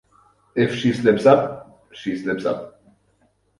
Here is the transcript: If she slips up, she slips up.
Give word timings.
If 0.55 0.73
she 0.77 0.93
slips 0.93 1.27
up, 1.27 1.85
she 1.93 2.17
slips 2.17 2.43
up. 2.43 2.81